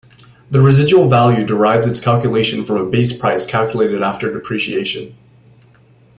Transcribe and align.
The 0.49 0.59
residual 0.59 1.07
value 1.11 1.45
derives 1.45 1.85
its 1.85 1.99
calculation 1.99 2.65
from 2.65 2.77
a 2.77 2.89
base 2.89 3.15
price, 3.15 3.45
calculated 3.45 4.01
after 4.01 4.33
depreciation. 4.33 5.15